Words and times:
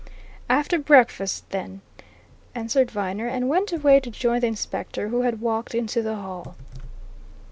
"After 0.49 0.79
breakfast, 0.79 1.47
then," 1.51 1.81
answered 2.55 2.89
Viner, 2.89 3.27
and 3.27 3.47
went 3.49 3.71
away 3.71 3.99
to 3.99 4.09
join 4.09 4.39
the 4.39 4.47
Inspector, 4.47 5.09
who 5.09 5.21
had 5.21 5.41
walked 5.41 5.75
into 5.75 6.01
the 6.01 6.15
hall. 6.15 6.55